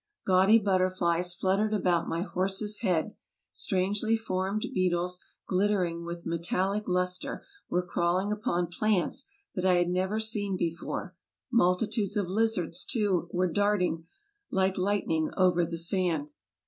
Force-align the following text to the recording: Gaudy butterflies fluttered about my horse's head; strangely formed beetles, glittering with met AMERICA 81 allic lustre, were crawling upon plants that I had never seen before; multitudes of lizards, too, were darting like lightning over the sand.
Gaudy 0.25 0.57
butterflies 0.57 1.35
fluttered 1.35 1.75
about 1.75 2.09
my 2.09 2.23
horse's 2.23 2.79
head; 2.79 3.15
strangely 3.53 4.17
formed 4.17 4.61
beetles, 4.73 5.19
glittering 5.47 6.03
with 6.05 6.25
met 6.25 6.39
AMERICA 6.49 6.79
81 6.79 6.81
allic 6.81 6.87
lustre, 6.87 7.43
were 7.69 7.85
crawling 7.85 8.31
upon 8.31 8.65
plants 8.65 9.25
that 9.53 9.63
I 9.63 9.75
had 9.75 9.89
never 9.89 10.19
seen 10.19 10.57
before; 10.57 11.15
multitudes 11.51 12.17
of 12.17 12.27
lizards, 12.29 12.83
too, 12.83 13.29
were 13.31 13.51
darting 13.53 14.07
like 14.49 14.75
lightning 14.79 15.29
over 15.37 15.63
the 15.63 15.77
sand. 15.77 16.31